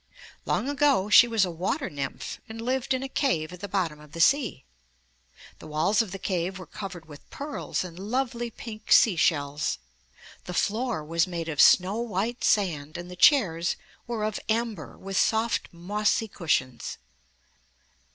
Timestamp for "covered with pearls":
6.65-7.83